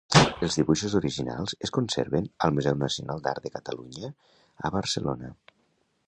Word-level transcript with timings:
Els 0.45 0.55
dibuixos 0.59 0.93
originals 0.99 1.51
es 1.67 1.73
conserven 1.75 2.29
al 2.47 2.55
Museu 2.59 2.79
Nacional 2.83 3.21
d'Art 3.27 3.45
de 3.47 3.51
Catalunya 3.57 4.09
a 4.69 4.73
Barcelona. 4.77 5.31